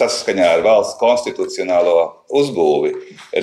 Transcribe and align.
saskaņā 0.00 0.48
ar 0.56 0.64
valsts 0.64 0.98
konstitucionālo 1.00 1.96
uzbūvi 2.40 2.94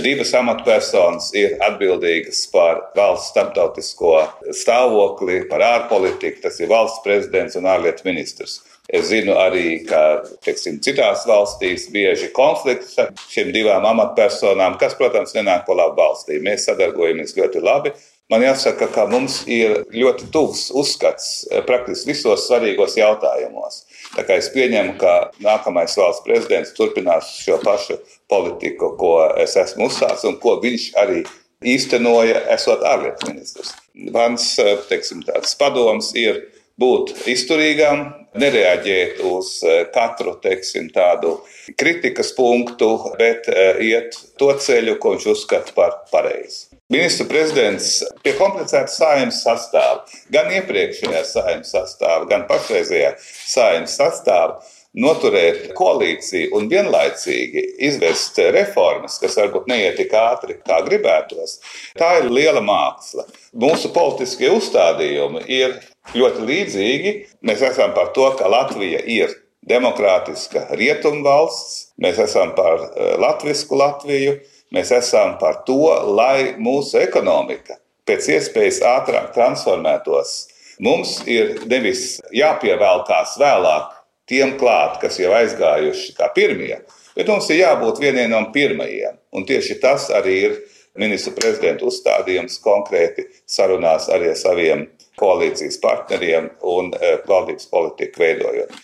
divas 0.03 0.33
amatpersonas 0.37 1.29
ir 1.37 1.57
atbildīgas 1.63 2.45
par 2.51 2.81
valsts 2.97 3.31
starptautisko 3.33 4.15
stāvokli, 4.55 5.43
par 5.49 5.63
ārpolitiku. 5.63 6.41
Tas 6.43 6.59
ir 6.61 6.71
valsts 6.71 7.03
prezidents 7.05 7.57
un 7.59 7.69
ārlietu 7.69 8.07
ministrs. 8.07 8.61
Es 8.87 9.09
zinu 9.09 9.35
arī, 9.35 9.81
ka 9.87 10.23
teiksim, 10.45 10.77
citās 10.83 11.25
valstīs 11.27 11.89
bieži 11.91 12.29
konflikts 12.35 12.95
ar 13.01 13.11
šīm 13.27 13.51
divām 13.55 13.83
amatpersonām, 13.89 14.77
kas, 14.79 14.95
protams, 14.99 15.35
nenāk 15.35 15.65
pa 15.67 15.75
labu 15.75 15.99
valstī. 15.99 16.39
Mēs 16.43 16.69
sadarbojamies 16.69 17.35
ļoti 17.35 17.63
labi. 17.63 17.91
Man 18.31 18.43
jāsaka, 18.43 18.89
ka 18.91 19.05
mums 19.07 19.41
ir 19.47 19.85
ļoti 19.91 20.27
tuvs 20.31 20.65
uzskats 20.75 21.45
eh, 21.47 21.61
praktiski 21.67 22.11
visos 22.11 22.47
svarīgos 22.47 22.97
jautājumos. 22.99 23.85
Tā 24.15 24.23
kā 24.27 24.37
es 24.39 24.47
pieņemu, 24.53 24.95
ka 25.01 25.13
nākamais 25.43 25.97
valsts 25.99 26.23
prezidents 26.25 26.73
turpinās 26.77 27.33
šo 27.41 27.59
pašu 27.63 27.99
politiku, 28.31 28.93
ko 28.99 29.13
es 29.41 29.57
esmu 29.59 29.89
uzsācis 29.89 30.27
un 30.29 30.39
ko 30.41 30.57
viņš 30.63 30.87
arī 31.01 31.23
īstenoja, 31.65 32.43
esot 32.53 32.85
ārlietu 32.85 33.31
ministrs. 33.31 33.73
Mans 34.13 34.53
eh, 34.61 34.75
teiksim, 34.89 35.23
padoms 35.59 36.13
ir 36.17 36.43
būt 36.81 37.13
izturīgam, 37.29 38.05
nereaģēt 38.37 39.21
uz 39.25 39.51
eh, 39.65 39.83
katru 39.93 40.35
teiksim, 40.43 40.91
tādu 40.93 41.37
kritikas 41.79 42.33
punktu, 42.37 42.91
bet 43.19 43.49
eh, 43.51 43.81
iet 43.89 44.17
to 44.39 44.51
ceļu, 44.53 44.97
ko 45.01 45.15
viņš 45.15 45.29
uzskata 45.33 45.75
par 45.77 46.01
pareizu. 46.11 46.67
Ministru 46.93 47.25
prezidents 47.27 47.97
pie 48.23 48.31
komplicēta 48.37 48.87
saimnes 48.93 49.41
sastāvā, 49.43 50.05
gan 50.31 50.53
iepriekšējā 50.55 51.23
saimnes 51.27 51.73
sastāvā, 51.73 52.23
gan 52.29 52.45
pašreizējā 52.47 53.13
saimnes 53.19 53.97
sastāvā 53.99 54.61
noturēt 54.97 55.73
koalīciju 55.77 56.55
un 56.57 56.69
vienlaicīgi 56.71 57.63
izvest 57.89 58.39
reformas, 58.53 59.17
kas 59.21 59.37
varbūt 59.37 59.67
neiet 59.69 59.99
tik 59.99 60.15
ātri, 60.17 60.57
kā 60.63 60.79
gribētos, 60.87 61.57
tā 61.99 62.17
ir 62.21 62.31
liela 62.33 62.63
māksla. 62.65 63.27
Mūsu 63.57 63.91
politiskie 63.93 64.49
uzstādījumi 64.55 65.43
ir 65.59 65.77
ļoti 66.15 66.45
līdzīgi. 66.47 67.13
Mēs 67.47 67.63
esam 67.71 67.93
par 67.97 68.13
to, 68.15 68.29
ka 68.39 68.49
Latvija 68.51 69.01
ir 69.03 69.33
demokrātiska 69.67 70.67
rietumvalsts, 70.77 71.91
mēs 72.01 72.21
esam 72.23 72.53
par 72.55 72.79
eh, 72.85 73.15
latviešu 73.19 73.79
Latviju, 73.79 74.37
mēs 74.75 74.93
esam 74.95 75.35
par 75.41 75.63
to, 75.67 75.81
lai 76.15 76.55
mūsu 76.59 77.01
ekonomika 77.01 77.79
pēc 78.07 78.29
iespējas 78.37 78.79
ātrāk 78.87 79.33
transformētos. 79.35 80.37
Mums 80.83 81.19
ir 81.27 81.57
nevis 81.67 82.19
jāpievelkās 82.35 83.35
vēlāk 83.41 83.95
tiem 84.29 84.55
klāt, 84.59 84.99
kas 85.01 85.17
jau 85.19 85.33
aizgājuši 85.35 86.13
kā 86.17 86.29
pirmie, 86.35 86.77
bet 87.17 87.29
mums 87.31 87.47
ir 87.49 87.63
jābūt 87.63 88.01
vieniem 88.03 88.31
no 88.31 88.43
pirmajiem. 88.53 89.17
Un 89.35 89.47
tieši 89.47 89.79
tas 89.81 90.07
arī 90.13 90.35
ir 90.49 90.57
ministra 90.97 91.33
prezidenta 91.37 91.87
uzstādījums 91.87 92.59
konkrēti 92.63 93.27
sarunās 93.45 94.09
arī 94.13 94.31
ar 94.33 94.39
saviem 94.39 94.85
koalīcijas 95.17 95.79
partneriem 95.81 96.51
un 96.77 96.93
eh, 96.97 97.17
valdības 97.27 97.69
politiku 97.71 98.21
veidojot. 98.21 98.77